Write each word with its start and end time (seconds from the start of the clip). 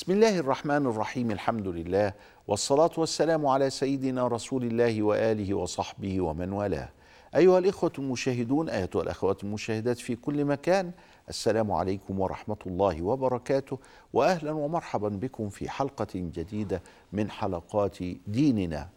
بسم 0.00 0.12
الله 0.12 0.38
الرحمن 0.38 0.86
الرحيم 0.86 1.30
الحمد 1.30 1.68
لله 1.68 2.12
والصلاة 2.48 2.90
والسلام 2.98 3.46
على 3.46 3.70
سيدنا 3.70 4.28
رسول 4.28 4.64
الله 4.64 5.02
وآله 5.02 5.54
وصحبه 5.54 6.20
ومن 6.20 6.52
والاه 6.52 6.88
أيها 7.36 7.58
الإخوة 7.58 7.92
المشاهدون 7.98 8.68
أيتها 8.68 9.02
الأخوات 9.02 9.44
المشاهدات 9.44 9.98
في 9.98 10.16
كل 10.16 10.44
مكان 10.44 10.92
السلام 11.28 11.72
عليكم 11.72 12.20
ورحمة 12.20 12.56
الله 12.66 13.02
وبركاته 13.02 13.78
وأهلا 14.12 14.52
ومرحبا 14.52 15.08
بكم 15.08 15.48
في 15.48 15.68
حلقة 15.68 16.08
جديدة 16.14 16.82
من 17.12 17.30
حلقات 17.30 17.98
ديننا 18.26 18.88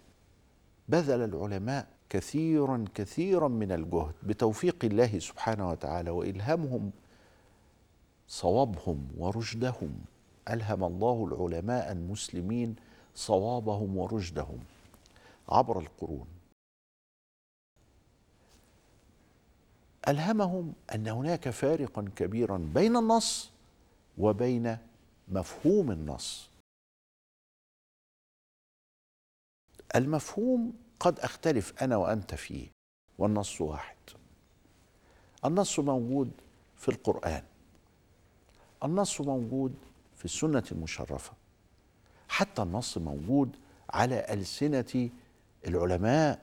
بذل 0.89 1.21
العلماء 1.23 1.87
كثيرا 2.09 2.85
كثيرا 2.95 3.47
من 3.47 3.71
الجهد 3.71 4.13
بتوفيق 4.23 4.77
الله 4.83 5.19
سبحانه 5.19 5.69
وتعالى 5.69 6.09
وإلهامهم 6.09 6.91
صوابهم 8.27 9.07
ورشدهم 9.17 10.12
ألهم 10.49 10.83
الله 10.83 11.25
العلماء 11.25 11.91
المسلمين 11.91 12.75
صوابهم 13.15 13.97
ورشدهم 13.97 14.59
عبر 15.49 15.79
القرون. 15.79 16.27
ألهمهم 20.07 20.73
أن 20.95 21.07
هناك 21.07 21.49
فارقا 21.49 22.11
كبيرا 22.15 22.57
بين 22.57 22.97
النص 22.97 23.51
وبين 24.17 24.77
مفهوم 25.27 25.91
النص. 25.91 26.49
المفهوم 29.95 30.73
قد 30.99 31.19
أختلف 31.19 31.83
أنا 31.83 31.97
وأنت 31.97 32.35
فيه 32.35 32.67
والنص 33.17 33.61
واحد. 33.61 33.95
النص 35.45 35.79
موجود 35.79 36.31
في 36.77 36.89
القرآن. 36.89 37.43
النص 38.83 39.21
موجود 39.21 39.75
في 40.23 40.29
السنة 40.29 40.63
المشرفة. 40.71 41.31
حتى 42.27 42.61
النص 42.61 42.97
موجود 42.97 43.55
على 43.89 44.25
ألسنة 44.29 45.09
العلماء 45.67 46.39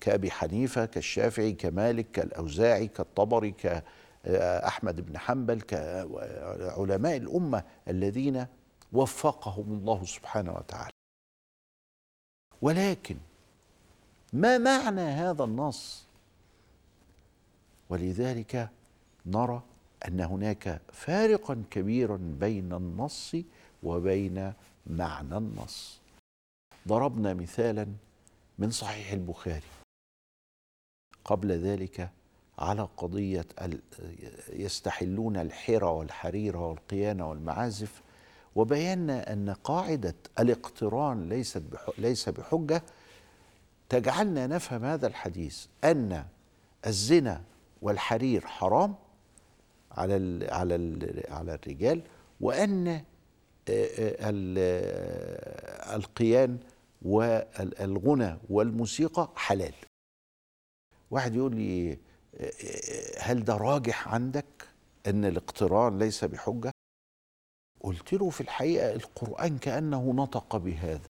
كأبي 0.00 0.30
حنيفة 0.30 0.84
كالشافعي 0.84 1.52
كمالك 1.52 2.10
كالأوزاعي 2.10 2.88
كالطبري 2.88 3.50
كأحمد 3.50 5.00
بن 5.00 5.18
حنبل 5.18 5.60
كعلماء 5.60 7.16
الأمة 7.16 7.64
الذين 7.88 8.46
وفقهم 8.92 9.72
الله 9.72 10.04
سبحانه 10.04 10.52
وتعالى. 10.52 10.90
ولكن 12.62 13.16
ما 14.32 14.58
معنى 14.58 15.00
هذا 15.00 15.44
النص؟ 15.44 16.06
ولذلك 17.88 18.70
نرى 19.26 19.62
أن 20.08 20.20
هناك 20.20 20.80
فارقا 20.92 21.64
كبيرا 21.70 22.16
بين 22.16 22.72
النص 22.72 23.36
وبين 23.82 24.52
معنى 24.86 25.36
النص. 25.36 26.00
ضربنا 26.88 27.34
مثالا 27.34 27.86
من 28.58 28.70
صحيح 28.70 29.12
البخاري. 29.12 29.62
قبل 31.24 31.52
ذلك 31.52 32.10
على 32.58 32.88
قضية 32.96 33.46
يستحلون 34.52 35.36
الحرى 35.36 35.86
والحرير 35.86 36.56
والقيان 36.56 37.20
والمعازف 37.20 38.02
وبينا 38.54 39.32
أن 39.32 39.50
قاعدة 39.50 40.14
الاقتران 40.38 41.28
ليست 41.28 41.62
ليس 41.98 42.28
بحجة. 42.28 42.82
تجعلنا 43.88 44.46
نفهم 44.46 44.84
هذا 44.84 45.06
الحديث 45.06 45.66
أن 45.84 46.24
الزنا 46.86 47.42
والحرير 47.82 48.46
حرام 48.46 48.94
على 49.96 50.16
ال 50.16 50.50
على 50.50 50.74
ال 50.74 51.22
على 51.28 51.54
الرجال 51.54 52.02
وأن 52.40 53.04
القيان 55.94 56.58
والغنى 57.02 58.38
والموسيقى 58.50 59.30
حلال. 59.36 59.74
واحد 61.10 61.34
يقول 61.34 61.56
لي 61.56 61.98
هل 63.18 63.44
ده 63.44 63.56
راجح 63.56 64.08
عندك 64.08 64.68
أن 65.06 65.24
الاقتران 65.24 65.98
ليس 65.98 66.24
بحجة؟ 66.24 66.70
قلت 67.80 68.12
له 68.12 68.30
في 68.30 68.40
الحقيقة 68.40 68.92
القرآن 68.92 69.58
كأنه 69.58 70.12
نطق 70.12 70.56
بهذا 70.56 71.06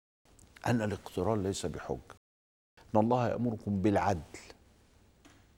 أن 0.67 0.83
الاقتران 0.83 1.43
ليس 1.43 1.67
بحجة. 1.67 2.17
إن 2.95 3.01
الله 3.01 3.29
يأمركم 3.29 3.83
بالعدل. 3.83 4.39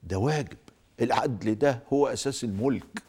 ده 0.03 0.17
واجب. 0.17 0.57
العدل 1.01 1.55
ده 1.55 1.83
هو 1.93 2.07
أساس 2.07 2.43
الملك. 2.43 3.03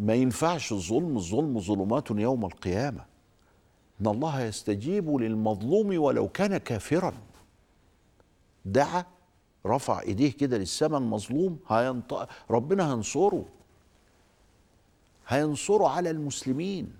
ما 0.00 0.14
ينفعش 0.14 0.72
الظلم 0.72 1.16
الظلم 1.16 1.60
ظلمات 1.60 2.10
يوم 2.10 2.44
القيامة. 2.44 3.04
إن 4.00 4.06
الله 4.06 4.42
يستجيب 4.42 5.16
للمظلوم 5.16 5.98
ولو 5.98 6.28
كان 6.28 6.56
كافرا. 6.56 7.14
دعا 8.64 9.04
رفع 9.66 10.00
إيديه 10.00 10.32
كده 10.32 10.58
للسماء 10.58 11.00
المظلوم 11.00 11.58
هينط... 11.68 12.28
ربنا 12.50 12.92
هينصره. 12.92 13.44
هينصره 15.28 15.88
على 15.88 16.10
المسلمين. 16.10 16.92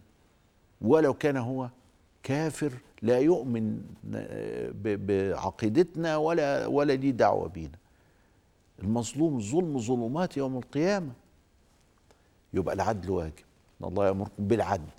ولو 0.81 1.15
كان 1.15 1.37
هو 1.37 1.69
كافر 2.23 2.73
لا 3.03 3.19
يؤمن 3.19 3.83
بعقيدتنا 4.85 6.17
ولا 6.17 6.67
ولا 6.67 6.93
ليه 6.93 7.11
دعوة 7.11 7.49
بينا. 7.49 7.79
المظلوم 8.83 9.41
ظلم 9.41 9.79
ظلمات 9.79 10.37
يوم 10.37 10.57
القيامة. 10.57 11.13
يبقى 12.55 12.75
العدل 12.75 13.11
واجب. 13.11 13.45
إن 13.81 13.87
الله 13.87 14.07
يأمركم 14.07 14.33
بالعدل 14.39 14.91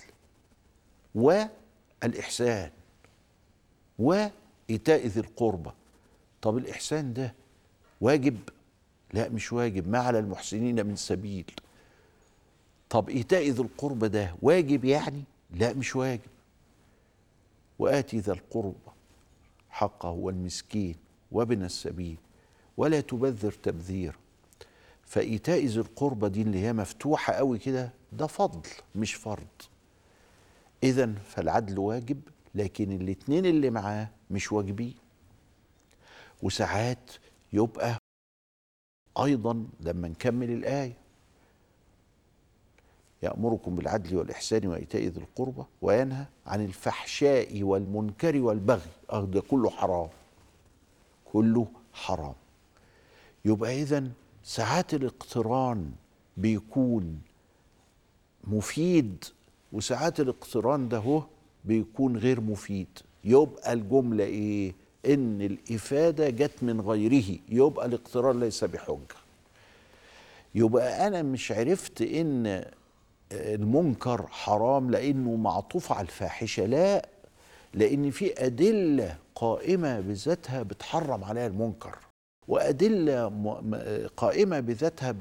والإحسان 1.15 2.71
وإيتاء 3.99 5.07
ذي 5.07 5.19
القربى. 5.19 5.71
طب 6.41 6.57
الإحسان 6.57 7.13
ده 7.13 7.33
واجب؟ 8.01 8.37
لا 9.13 9.29
مش 9.29 9.53
واجب. 9.53 9.87
ما 9.87 9.99
على 9.99 10.19
المحسنين 10.19 10.85
من 10.85 10.95
سبيل. 10.95 11.51
طب 12.89 13.09
إيتاء 13.09 13.49
ذي 13.49 13.61
القربى 13.61 14.07
ده 14.07 14.35
واجب 14.41 14.85
يعني؟ 14.85 15.23
لا 15.51 15.73
مش 15.73 15.95
واجب. 15.95 16.29
وآتي 17.79 18.19
ذا 18.19 18.33
القربى 18.33 18.91
حقه 19.69 20.09
والمسكين 20.09 20.95
وابن 21.31 21.63
السبيل 21.63 22.17
ولا 22.77 23.01
تبذر 23.01 23.51
تبذيرا. 23.51 24.15
فإيتاء 25.11 25.65
ذي 25.65 25.79
القربى 25.79 26.29
دي 26.29 26.41
اللي 26.41 26.59
هي 26.59 26.73
مفتوحة 26.73 27.33
قوي 27.33 27.59
كده 27.59 27.93
ده 28.11 28.27
فضل 28.27 28.69
مش 28.95 29.13
فرض. 29.13 29.47
اذا 30.83 31.13
فالعدل 31.13 31.79
واجب 31.79 32.21
لكن 32.55 32.91
الاتنين 32.91 33.45
اللي 33.45 33.69
معاه 33.69 34.09
مش 34.29 34.51
واجبين. 34.51 34.95
وساعات 36.43 37.11
يبقى 37.53 37.97
أيضا 39.23 39.67
لما 39.79 40.07
نكمل 40.07 40.51
الآية. 40.51 40.97
يأمركم 43.23 43.75
بالعدل 43.75 44.17
والإحسان 44.17 44.67
وإيتاء 44.67 45.01
ذي 45.01 45.19
القربى 45.19 45.63
وينهى 45.81 46.25
عن 46.45 46.65
الفحشاء 46.65 47.63
والمنكر 47.63 48.37
والبغي. 48.37 48.89
أه 49.11 49.25
ده 49.25 49.41
كله 49.41 49.69
حرام. 49.69 50.09
كله 51.25 51.67
حرام. 51.93 52.35
يبقى 53.45 53.81
إذا 53.81 54.11
ساعات 54.43 54.93
الاقتران 54.93 55.91
بيكون 56.37 57.21
مفيد 58.43 59.23
وساعات 59.73 60.19
الاقتران 60.19 60.89
ده 60.89 60.97
هو 60.97 61.23
بيكون 61.65 62.17
غير 62.17 62.41
مفيد. 62.41 62.87
يبقى 63.23 63.73
الجملة 63.73 64.23
إيه؟ 64.23 64.73
إن 65.05 65.41
الإفادة 65.41 66.29
جت 66.29 66.63
من 66.63 66.81
غيره. 66.81 67.39
يبقى 67.49 67.85
الاقتران 67.85 68.39
ليس 68.39 68.63
بحجة. 68.63 69.15
يبقى 70.55 71.07
أنا 71.07 71.21
مش 71.21 71.51
عرفت 71.51 72.01
إن 72.01 72.65
المنكر 73.31 74.27
حرام 74.27 74.91
لأنه 74.91 75.35
معطوف 75.35 75.91
على 75.91 76.01
الفاحشة. 76.01 76.65
لا 76.65 77.09
لأن 77.73 78.11
في 78.11 78.45
أدلة 78.45 79.17
قائمة 79.35 79.99
بذاتها 79.99 80.63
بتحرم 80.63 81.23
عليها 81.23 81.47
المنكر. 81.47 81.97
وأدلة 82.51 83.27
قائمة 84.17 84.59
بذاتها 84.59 85.15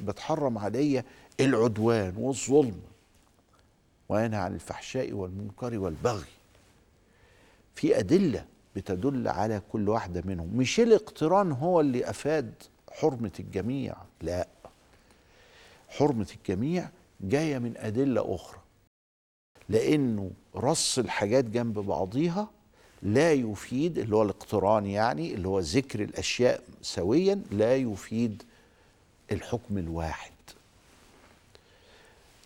بتحرم 0.00 0.58
عليا 0.58 1.04
العدوان 1.40 2.14
والظلم 2.16 2.80
وينهى 4.08 4.40
عن 4.40 4.54
الفحشاء 4.54 5.12
والمنكر 5.12 5.78
والبغي. 5.78 6.28
في 7.74 7.98
أدلة 7.98 8.44
بتدل 8.76 9.28
على 9.28 9.62
كل 9.72 9.88
واحدة 9.88 10.22
منهم. 10.24 10.56
مش 10.56 10.80
الاقتران 10.80 11.52
هو 11.52 11.80
اللي 11.80 12.10
أفاد 12.10 12.54
حرمة 12.90 13.32
الجميع؟ 13.40 13.94
لا. 14.22 14.48
حرمة 15.88 16.28
الجميع 16.36 16.88
جاية 17.20 17.58
من 17.58 17.76
أدلة 17.76 18.34
أخرى. 18.34 18.60
لأنه 19.68 20.30
رص 20.56 20.98
الحاجات 20.98 21.44
جنب 21.44 21.78
بعضيها 21.78 22.50
لا 23.02 23.32
يفيد 23.32 23.98
اللي 23.98 24.16
هو 24.16 24.22
الاقتران 24.22 24.86
يعني 24.86 25.34
اللي 25.34 25.48
هو 25.48 25.58
ذكر 25.58 26.02
الأشياء 26.02 26.60
سويا 26.82 27.42
لا 27.50 27.76
يفيد 27.76 28.42
الحكم 29.32 29.78
الواحد 29.78 30.32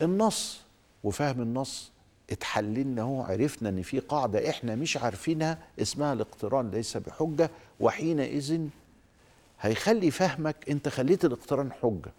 النص 0.03 0.61
وفهم 1.05 1.43
النص 1.43 1.91
اتحللنا 2.31 3.03
اهو 3.03 3.23
عرفنا 3.23 3.69
إن 3.69 3.83
في 3.83 3.99
قاعدة 3.99 4.51
إحنا 4.51 4.75
مش 4.75 4.97
عارفينها 4.97 5.59
اسمها 5.83 6.13
الاقتران 6.13 6.71
ليس 6.71 6.97
بحجة 6.97 7.51
وحينئذ 7.81 8.61
هيخلي 9.61 10.11
فهمك 10.11 10.57
أنت 10.71 10.89
خليت 10.89 11.25
الاقتران 11.25 11.73
حجة 11.73 12.13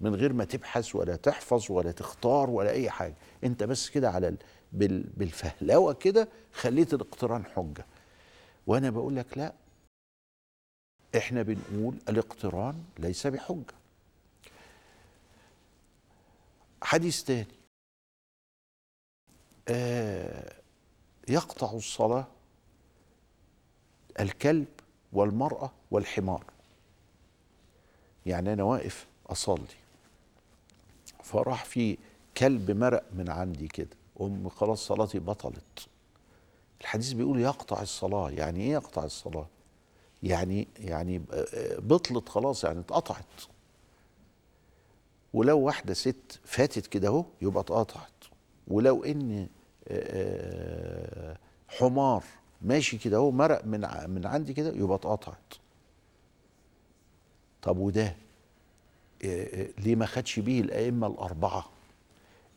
من 0.00 0.14
غير 0.14 0.32
ما 0.32 0.44
تبحث 0.44 0.96
ولا 0.96 1.16
تحفظ 1.16 1.66
ولا 1.70 1.90
تختار 1.92 2.50
ولا 2.50 2.70
أي 2.70 2.90
حاجة 2.90 3.14
أنت 3.44 3.62
بس 3.62 3.90
كده 3.90 4.10
على. 4.10 4.34
بالفهلوة 5.16 5.92
كده 5.92 6.28
خليت 6.52 6.94
الاقتران 6.94 7.44
حجة. 7.44 7.86
وأنا 8.66 8.90
بقول 8.90 9.16
لك 9.16 9.38
لا. 9.38 9.52
إحنا 11.16 11.42
بنقول 11.42 11.96
الاقتران 12.08 12.84
ليس 12.98 13.26
بحجة. 13.26 13.74
حديث 16.82 17.24
تاني. 17.24 17.46
آه 19.68 20.56
يقطع 21.28 21.72
الصلاة 21.72 22.26
الكلب 24.20 24.68
والمرأة 25.12 25.72
والحمار. 25.90 26.44
يعني 28.26 28.52
أنا 28.52 28.62
واقف 28.62 29.06
أصلي. 29.26 29.66
فراح 31.22 31.64
في 31.64 31.98
كلب 32.36 32.70
مرق 32.70 33.04
من 33.12 33.30
عندي 33.30 33.68
كده. 33.68 33.96
أم 34.20 34.48
خلاص 34.48 34.86
صلاتي 34.86 35.18
بطلت. 35.18 35.88
الحديث 36.80 37.12
بيقول 37.12 37.40
يقطع 37.40 37.82
الصلاة. 37.82 38.30
يعني 38.30 38.60
إيه 38.60 38.72
يقطع 38.72 39.04
الصلاة؟ 39.04 39.46
يعني 40.22 40.68
يعني 40.78 41.22
بطلت 41.78 42.28
خلاص 42.28 42.64
يعني 42.64 42.80
اتقطعت. 42.80 43.24
ولو 45.34 45.58
واحدة 45.60 45.94
ست 45.94 46.40
فاتت 46.44 46.86
كده 46.86 47.08
أهو 47.08 47.24
يبقى 47.42 47.60
اتقطعت. 47.60 48.10
ولو 48.68 49.04
إن 49.04 49.48
حمار 51.68 52.24
ماشي 52.62 52.98
كده 52.98 53.16
أهو 53.16 53.30
مرق 53.30 53.64
من 53.64 53.80
من 54.10 54.26
عندي 54.26 54.52
كده 54.52 54.68
يبقى 54.68 54.96
اتقطعت. 54.96 55.54
طب 57.62 57.78
وده؟ 57.78 58.16
ليه 59.78 59.94
ما 59.96 60.06
خدش 60.06 60.38
بيه 60.40 60.60
الأئمة 60.60 61.06
الأربعة؟ 61.06 61.64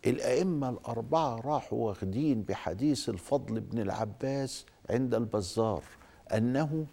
الأئمة 0.05 0.69
الأربعة 0.69 1.35
راحوا 1.35 1.87
واخدين 1.87 2.41
بحديث 2.41 3.09
الفضل 3.09 3.59
بن 3.59 3.79
العباس 3.79 4.65
عند 4.89 5.13
البزار 5.15 5.83
أنه 6.33 6.85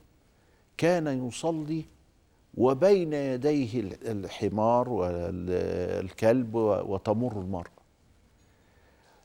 كان 0.76 1.28
يصلي 1.28 1.84
وبين 2.54 3.12
يديه 3.12 3.80
الحمار 4.02 4.88
والكلب 4.88 6.54
وتمر 6.54 7.40
المرأة 7.40 7.76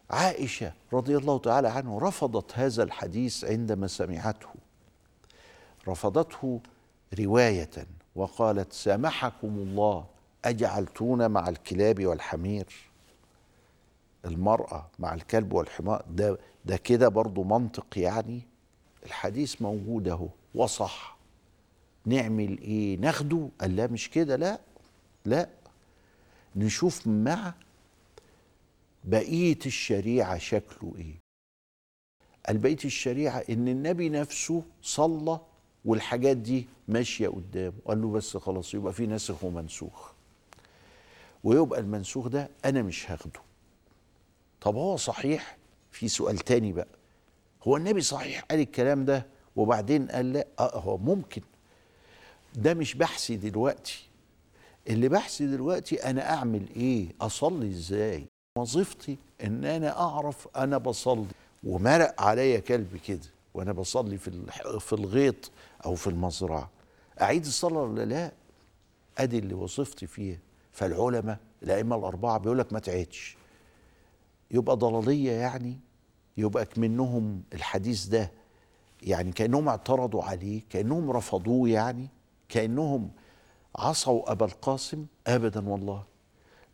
عائشة 0.09 0.73
رضي 0.93 1.17
الله 1.17 1.37
تعالى 1.39 1.67
عنه 1.67 1.99
رفضت 1.99 2.51
هذا 2.57 2.83
الحديث 2.83 3.45
عندما 3.45 3.87
سمعته. 3.87 4.49
رفضته 5.87 6.59
رواية 7.19 7.69
وقالت 8.15 8.73
سامحكم 8.73 9.47
الله 9.47 10.05
أجعلتون 10.45 11.31
مع 11.31 11.49
الكلاب 11.49 12.05
والحمير. 12.05 12.90
المرأة 14.25 14.87
مع 14.99 15.13
الكلب 15.13 15.53
والحمار 15.53 16.05
ده 16.09 16.37
ده 16.65 16.77
كده 16.77 17.07
برضو 17.07 17.43
منطق 17.43 17.97
يعني 17.97 18.41
الحديث 19.05 19.61
موجود 19.61 20.07
اهو 20.07 20.27
وصح. 20.55 21.17
نعمل 22.05 22.57
إيه؟ 22.57 22.97
ناخده؟ 22.97 23.49
قال 23.61 23.75
لا 23.75 23.87
مش 23.87 24.09
كده 24.09 24.35
لا 24.35 24.59
لا. 25.25 25.49
نشوف 26.55 27.07
مع 27.07 27.53
بقية 29.03 29.59
الشريعة 29.65 30.37
شكله 30.37 30.93
إيه. 30.97 31.15
قال 32.47 32.57
بقية 32.57 32.77
الشريعة 32.85 33.43
إن 33.49 33.67
النبي 33.67 34.09
نفسه 34.09 34.63
صلى 34.81 35.39
والحاجات 35.85 36.37
دي 36.37 36.67
ماشية 36.87 37.27
قدامه. 37.27 37.73
قال 37.85 38.01
له 38.01 38.11
بس 38.11 38.37
خلاص 38.37 38.73
يبقى 38.73 38.93
في 38.93 39.05
ناسخ 39.07 39.43
ومنسوخ. 39.43 40.11
ويبقى 41.43 41.79
المنسوخ 41.79 42.27
ده 42.27 42.49
أنا 42.65 42.81
مش 42.81 43.11
هاخده. 43.11 43.39
طب 44.61 44.75
هو 44.75 44.97
صحيح؟ 44.97 45.57
في 45.91 46.07
سؤال 46.07 46.37
تاني 46.37 46.73
بقى. 46.73 46.87
هو 47.63 47.77
النبي 47.77 48.01
صحيح 48.01 48.41
قال 48.41 48.59
الكلام 48.59 49.05
ده 49.05 49.25
وبعدين 49.55 50.07
قال 50.07 50.33
لا؟ 50.33 50.47
آه 50.59 50.79
هو 50.79 50.97
ممكن. 50.97 51.41
ده 52.55 52.73
مش 52.73 52.95
بحثي 52.95 53.35
دلوقتي. 53.35 54.09
اللي 54.89 55.09
بحثي 55.09 55.47
دلوقتي 55.47 56.09
أنا 56.09 56.33
أعمل 56.33 56.65
إيه؟ 56.75 57.07
أصلي 57.21 57.69
إزاي؟ 57.69 58.25
وظيفتي 58.57 59.17
إن 59.43 59.65
أنا 59.65 59.99
أعرف 59.99 60.47
أنا 60.55 60.77
بصلي. 60.77 61.25
ومرق 61.63 62.21
عليا 62.21 62.59
كلب 62.59 62.97
كده 63.07 63.19
وأنا 63.53 63.71
بصلي 63.71 64.17
في 64.17 64.31
في 64.79 64.93
الغيط 64.93 65.51
أو 65.85 65.95
في 65.95 66.07
المزرعة. 66.07 66.69
أعيد 67.21 67.45
الصلاة 67.45 67.81
ولا 67.81 68.05
لا؟ 68.05 68.31
أدي 69.17 69.39
اللي 69.39 69.53
وظيفتي 69.53 70.07
فيها. 70.07 70.37
فالعلماء 70.71 71.37
الأئمة 71.63 71.95
الأربعة 71.95 72.37
بيقول 72.37 72.59
لك 72.59 72.73
ما 72.73 72.79
تعيدش. 72.79 73.37
يبقى 74.51 74.75
ضلالية 74.77 75.31
يعني 75.31 75.77
يبقى 76.37 76.67
منهم 76.77 77.43
الحديث 77.53 78.05
ده 78.05 78.31
يعني 79.03 79.31
كأنهم 79.31 79.67
اعترضوا 79.67 80.23
عليه 80.23 80.61
كأنهم 80.69 81.11
رفضوه 81.11 81.69
يعني 81.69 82.07
كأنهم 82.49 83.09
عصوا 83.75 84.31
أبا 84.31 84.45
القاسم 84.45 85.05
أبدا 85.27 85.69
والله 85.69 86.03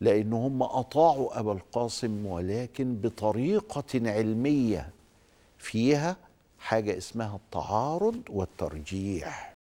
لأن 0.02 0.34
هم 0.34 0.64
أطاعوا 0.64 1.40
أبا 1.40 1.52
القاسم 1.52 2.26
ولكن 2.26 2.96
بطريقة 2.96 4.10
علمية 4.10 4.90
فيها 5.58 6.18
حاجة 6.60 6.98
اسمها 6.98 7.36
التعارض 7.36 8.22
والترجيح. 8.30 9.54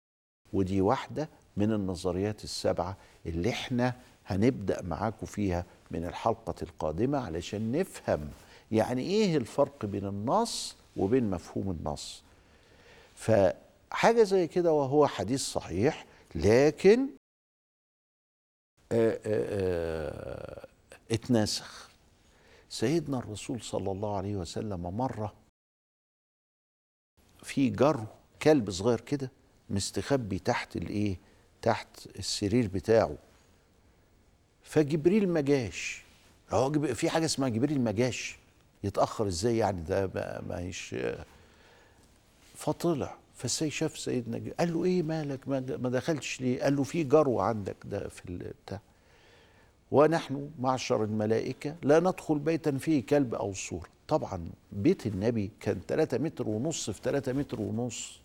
ودي 0.53 0.81
واحدة 0.81 1.29
من 1.57 1.73
النظريات 1.73 2.45
السبعة 2.45 2.97
اللي 3.27 3.51
إحنا 3.51 3.95
هنبدأ 4.27 4.83
معاكم 4.83 5.27
فيها 5.27 5.65
من 5.91 6.05
الحلقة 6.05 6.55
القادمة 6.63 7.19
علشان 7.19 7.73
نفهم 7.73 8.31
يعني 8.73 9.03
إيه 9.03 9.37
الفرق 9.37 9.85
بين 9.85 10.07
النص 10.07 10.77
وبين 10.97 11.31
مفهوم 11.31 11.71
النص. 11.71 12.23
فحاجة 13.15 14.23
زي 14.23 14.47
كده 14.47 14.73
وهو 14.73 15.07
حديث 15.07 15.41
صحيح 15.41 16.07
لكن 16.35 17.09
آآ 18.93 19.19
آآ 19.27 20.67
اتناسخ 21.11 21.91
سيدنا 22.69 23.19
الرسول 23.19 23.63
صلى 23.63 23.93
الله 23.93 24.17
عليه 24.17 24.37
وسلم 24.37 24.81
مرة 24.97 25.35
في 27.43 27.71
جرو 27.71 28.07
كلب 28.43 28.71
صغير 28.71 29.01
كده 29.01 29.31
مستخبي 29.71 30.39
تحت 30.39 30.77
الإيه؟ 30.77 31.17
تحت 31.63 32.07
السرير 32.19 32.69
بتاعه. 32.69 33.17
فجبريل 34.67 35.29
ما 35.29 35.41
جاش. 35.41 36.03
هو 36.51 36.73
في 36.95 37.11
حاجة 37.11 37.25
اسمها 37.25 37.49
جبريل 37.49 37.81
ما 37.81 37.91
جاش. 37.93 38.37
يتأخر 38.85 39.27
إزاي 39.27 39.57
يعني؟ 39.57 39.83
ده 39.83 40.07
ما 40.49 40.59
هيش 40.59 40.95
فطلع. 42.55 43.15
فالسيد 43.37 43.69
شاف 43.69 43.99
سيدنا 43.99 44.39
جبريل 44.39 44.55
قال 44.59 44.73
له 44.75 44.85
إيه 44.85 45.03
مالك؟ 45.03 45.49
ما 45.49 45.89
دخلتش 45.91 46.41
ليه؟ 46.41 46.63
قال 46.63 46.77
له 46.77 46.83
في 46.83 47.05
جرو 47.05 47.41
عندك 47.41 47.77
ده 47.85 48.09
في 48.09 48.29
البتاع 48.29 48.81
ونحن 49.91 50.51
معشر 50.61 51.05
الملائكة 51.05 51.77
لا 51.83 52.01
ندخل 52.01 52.39
بيتا 52.39 52.79
فيه 52.79 53.07
كلب 53.07 53.35
أو 53.35 53.53
صورة 53.55 53.89
طبعا 54.09 54.49
بيت 54.73 55.07
النبي 55.07 55.51
كان 55.61 55.81
3 55.89 56.19
متر 56.19 56.49
ونص 56.49 56.91
في 56.91 57.01
3 57.03 57.33
متر 57.33 57.61
ونص. 57.61 58.21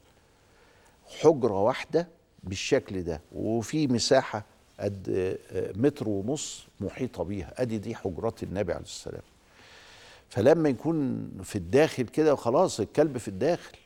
حجرة 1.21 1.63
واحدة 1.63 2.07
بالشكل 2.43 3.03
ده. 3.03 3.21
وفي 3.35 3.87
مساحة 3.87 4.45
قد 4.81 5.37
متر 5.75 6.09
ونص 6.09 6.67
محيطة 6.79 7.23
بيها. 7.23 7.53
ادي 7.61 7.77
دي 7.77 7.95
حجرات 7.95 8.43
النبي 8.43 8.73
عليه 8.73 8.83
السلام 8.83 9.21
فلما 10.29 10.69
يكون 10.69 11.29
في 11.43 11.55
الداخل 11.55 12.03
كده 12.03 12.33
وخلاص 12.33 12.79
الكلب 12.79 13.17
في 13.17 13.27
الداخل. 13.27 13.77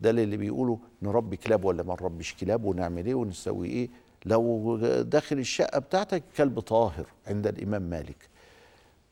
ده 0.00 0.10
اللي 0.10 0.36
بيقولوا 0.36 0.76
نربي 1.02 1.36
كلاب 1.36 1.64
ولا 1.64 1.82
ما 1.82 1.94
نربيش 1.94 2.34
كلاب 2.34 2.64
ونعمل 2.64 3.06
إيه 3.06 3.14
ونسوي 3.14 3.68
إيه. 3.68 3.88
لو 4.26 4.76
داخل 5.02 5.38
الشقة 5.38 5.78
بتاعتك 5.78 6.22
كلب 6.36 6.60
طاهر 6.60 7.06
عند 7.26 7.46
الإمام 7.46 7.82
مالك. 7.82 8.28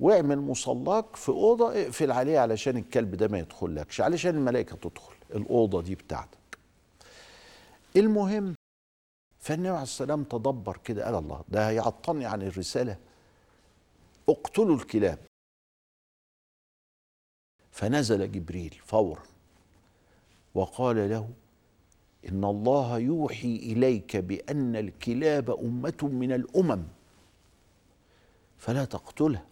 واعمل 0.01 0.39
مصلاك 0.39 1.17
في 1.17 1.29
أوضة 1.29 1.73
اقفل 1.83 2.11
عليه 2.13 2.39
علشان 2.39 2.77
الكلب 2.77 3.15
ده 3.15 3.29
ما 3.29 3.39
يدخلكش 3.39 4.01
علشان 4.01 4.35
الملائكة 4.37 4.77
تدخل 4.77 5.13
الأوضة 5.35 5.83
دي 5.83 5.95
بتاعتك. 5.95 6.39
المهم 7.97 8.55
فالنبي 9.47 9.69
عليه 9.69 9.83
السلام 9.83 10.25
تدبر 10.25 10.77
كده 10.77 11.05
قال 11.05 11.15
الله 11.15 11.45
ده 11.49 11.69
هيعطلني 11.69 12.27
عن 12.27 12.43
الرسالة. 12.43 12.97
اقتلوا 14.29 14.77
الكلاب. 14.77 15.19
فنزل 17.71 18.33
جبريل 18.33 18.75
فورا 18.85 19.23
وقال 20.55 21.11
له 21.11 21.29
إن 22.29 22.45
الله 22.45 22.99
يوحي 22.99 23.57
إليك 23.57 24.17
بأن 24.17 24.77
الكلاب 24.77 25.51
أمة 25.51 26.01
من 26.03 26.33
الأمم. 26.33 26.83
فلا 28.59 28.85
تقتلها 28.85 29.47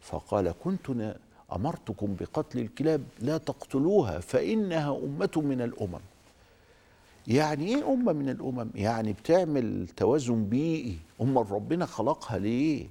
فقال 0.00 0.54
كنت 0.64 1.16
أمرتكم 1.52 2.16
بقتل 2.20 2.58
الكلاب 2.58 3.04
لا 3.18 3.38
تقتلوها 3.38 4.20
فإنها 4.20 4.96
أمة 4.96 5.30
من 5.36 5.60
الأمم. 5.60 6.00
يعني 7.26 7.66
إيه 7.66 7.92
أمة 7.92 8.12
من 8.12 8.28
الأمم؟ 8.28 8.70
يعني 8.74 9.12
بتعمل 9.12 9.88
توازن 9.96 10.44
بيئي. 10.44 10.98
امال 11.20 11.50
ربنا 11.52 11.86
خلقها 11.86 12.38
ليه؟ 12.38 12.88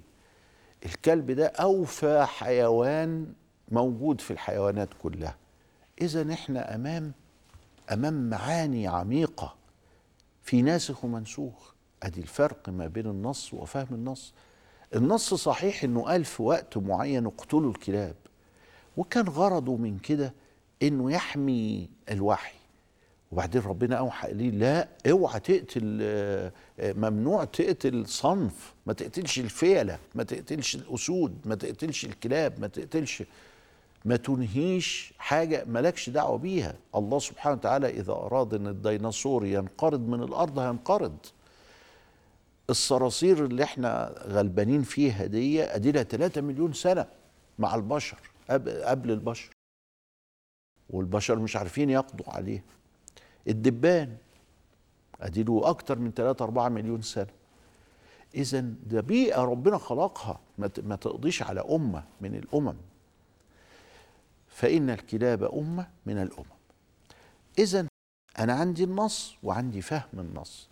الكلب 0.85 1.31
ده 1.31 1.47
أوفى 1.47 2.25
حيوان 2.25 3.33
موجود 3.71 4.21
في 4.21 4.31
الحيوانات 4.31 4.89
كلها. 5.03 5.35
إذا 6.01 6.33
إحنا 6.33 6.75
أمام 6.75 7.11
أمام 7.91 8.29
معاني 8.29 8.87
عميقة. 8.87 9.55
في 10.43 10.61
ناسخ 10.61 11.05
ومنسوخ. 11.05 11.73
أدي 12.03 12.21
الفرق 12.21 12.69
ما 12.69 12.87
بين 12.87 13.05
النص 13.05 13.53
وفهم 13.53 13.87
النص. 13.91 14.33
النص 14.95 15.33
صحيح 15.33 15.83
إنه 15.83 16.01
قال 16.01 16.25
في 16.25 16.43
وقت 16.43 16.77
معين 16.77 17.25
اقتلوا 17.25 17.71
الكلاب. 17.71 18.15
وكان 18.97 19.27
غرضه 19.27 19.75
من 19.75 19.99
كده 19.99 20.33
إنه 20.83 21.11
يحمي 21.11 21.89
الوحي. 22.11 22.55
وبعدين 23.31 23.61
ربنا 23.61 23.95
أوحى 23.95 24.31
إليه 24.31 24.49
لا 24.49 24.87
اوعى 25.11 25.39
تقتل 25.39 25.99
آه، 26.01 26.51
آه، 26.79 26.93
ممنوع 26.93 27.43
تقتل 27.43 28.07
صنف 28.07 28.73
ما 28.85 28.93
تقتلش 28.93 29.39
الفيلة 29.39 29.99
ما 30.15 30.23
تقتلش 30.23 30.75
الأسود 30.75 31.37
ما 31.45 31.55
تقتلش 31.55 32.05
الكلاب 32.05 32.59
ما 32.59 32.67
تقتلش 32.67 33.23
ما 34.05 34.15
تنهيش 34.15 35.13
حاجة 35.17 35.65
مالكش 35.65 36.09
دعوة 36.09 36.37
بيها. 36.37 36.75
الله 36.95 37.19
سبحانه 37.19 37.55
وتعالى 37.55 37.89
إذا 37.89 38.11
أراد 38.11 38.53
أن 38.53 38.67
الديناصور 38.67 39.45
ينقرض 39.45 40.07
من 40.07 40.23
الأرض 40.23 40.59
هينقرض. 40.59 41.17
الصراصير 42.69 43.45
اللي 43.45 43.63
إحنا 43.63 44.15
غلبانين 44.27 44.81
فيها 44.81 45.25
دي 45.25 45.63
اديلها 45.63 46.03
3 46.03 46.41
مليون 46.41 46.73
سنة 46.73 47.05
مع 47.59 47.75
البشر 47.75 48.17
قبل 48.49 49.11
البشر. 49.11 49.49
والبشر 50.89 51.39
مش 51.39 51.55
عارفين 51.55 51.89
يقضوا 51.89 52.33
عليه 52.33 52.63
الدبان. 53.47 54.17
أديله 55.21 55.69
أكتر 55.69 55.99
من 55.99 56.11
3 56.11 56.43
4 56.43 56.69
مليون 56.69 57.01
سنة. 57.01 57.27
اذا 58.35 58.59
ده 58.59 59.01
بيئة 59.01 59.41
ربنا 59.41 59.77
خلقها. 59.77 60.39
ما 60.57 60.95
تقضيش 60.95 61.43
على 61.43 61.61
أمة 61.61 62.03
من 62.21 62.35
الأمم. 62.35 62.75
فإن 64.47 64.89
الكلاب 64.89 65.43
أمة 65.43 65.87
من 66.05 66.17
الأمم. 66.17 66.45
اذا 67.59 67.87
أنا 68.39 68.53
عندي 68.53 68.83
النص 68.83 69.35
وعندي 69.43 69.81
فهم 69.81 70.19
النص. 70.19 70.69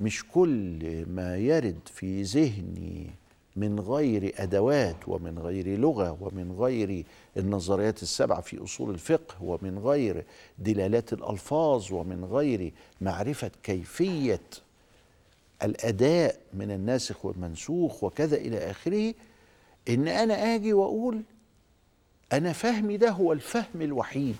مش 0.00 0.24
كل 0.28 1.06
ما 1.08 1.36
يرد 1.36 1.80
في 1.84 2.22
ذهني 2.22 3.10
من 3.56 3.80
غير 3.80 4.32
أدوات 4.36 4.96
ومن 5.08 5.38
غير 5.38 5.78
لغة 5.78 6.18
ومن 6.20 6.52
غير 6.58 7.04
النظريات 7.36 8.02
السبعة 8.02 8.40
في 8.40 8.64
أصول 8.64 8.90
الفقه 8.90 9.42
ومن 9.42 9.78
غير 9.78 10.24
دلالات 10.58 11.12
الألفاظ 11.12 11.92
ومن 11.92 12.24
غير 12.24 12.72
معرفة 13.00 13.50
كيفية 13.62 14.40
الأداء 15.62 16.38
من 16.54 16.70
الناسخ 16.70 17.24
والمنسوخ 17.24 18.04
وكذا 18.04 18.36
إلى 18.36 18.70
آخره 18.70 19.14
إن 19.88 20.08
أنا 20.08 20.54
آجي 20.54 20.72
وأقول 20.72 21.22
أنا 22.32 22.52
فهمي 22.52 22.96
ده 22.96 23.10
هو 23.10 23.32
الفهم 23.32 23.82
الوحيد. 23.82 24.36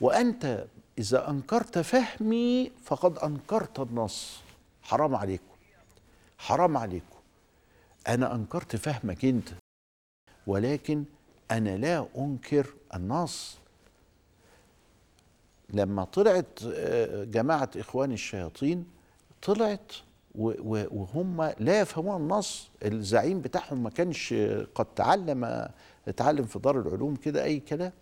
وأنت 0.00 0.64
إذا 0.98 1.30
أنكرت 1.30 1.78
فهمي 1.78 2.70
فقد 2.84 3.18
أنكرت 3.18 3.80
النص. 3.80 4.40
حرام 4.82 5.14
عليكم. 5.14 5.44
حرام 6.38 6.76
عليكم. 6.76 7.17
أنا 8.08 8.34
أنكرت 8.34 8.76
فهمك 8.76 9.24
أنت 9.24 9.48
ولكن 10.46 11.04
أنا 11.50 11.76
لا 11.76 12.06
أنكر 12.18 12.66
النص. 12.94 13.58
لما 15.70 16.04
طلعت 16.04 16.58
آه، 16.74 17.24
جماعة 17.24 17.70
اخوان 17.76 18.12
الشياطين 18.12 18.86
طلعت 19.42 19.92
وهم 20.34 21.42
لا 21.58 21.80
يفهمون 21.80 22.22
النص. 22.22 22.68
الزعيم 22.84 23.40
بتاعهم 23.40 23.82
ما 23.82 23.90
كانش 23.90 24.34
قد 24.74 24.86
تعلم 24.96 25.68
اتعلم 26.08 26.44
في 26.44 26.58
دار 26.58 26.80
العلوم 26.80 27.16
كده 27.16 27.44
أي 27.44 27.60
كلام 27.60 27.92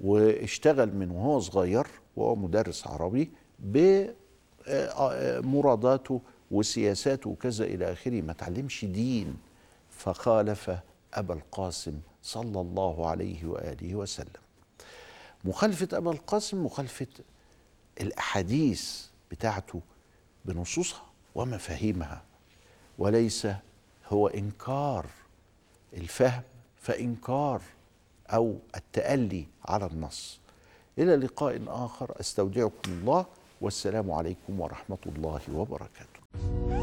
واشتغل 0.00 0.94
من 0.96 1.10
وهو 1.10 1.40
صغير 1.40 1.86
وهو 2.16 2.36
مدرس 2.36 2.86
عربي 2.86 3.30
بمراداته 4.68 6.20
وسياساته 6.52 7.30
وكذا 7.30 7.64
إلى 7.64 7.92
آخره 7.92 8.22
ما 8.22 8.32
تعلمش 8.32 8.84
دين. 8.84 9.36
فخالف 9.90 10.70
أبا 11.14 11.34
القاسم 11.34 12.00
صلى 12.22 12.60
الله 12.60 13.08
عليه 13.08 13.46
وآله 13.46 13.94
وسلم. 13.94 14.42
مخالفة 15.44 15.88
أبا 15.98 16.10
القاسم 16.10 16.64
مخالفة 16.64 17.06
الأحاديث 18.00 19.06
بتاعته 19.30 19.80
بنصوصها 20.44 21.06
ومفاهيمها. 21.34 22.22
وليس 22.98 23.48
هو 24.08 24.28
إنكار 24.28 25.06
الفهم 25.92 26.42
فإنكار 26.80 27.62
أو 28.28 28.58
التألي 28.76 29.46
على 29.64 29.86
النص. 29.86 30.40
إلى 30.98 31.16
لقاء 31.16 31.62
آخر 31.66 32.20
أستودعكم 32.20 32.92
الله 32.92 33.26
والسلام 33.60 34.10
عليكم 34.10 34.60
ورحمة 34.60 34.98
الله 35.06 35.40
وبركاته. 35.54 36.11
え? 36.34 36.81